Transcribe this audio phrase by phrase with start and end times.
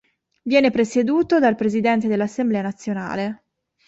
[0.41, 3.43] Viene presieduto dal presidente dell'Assemblea nazionale.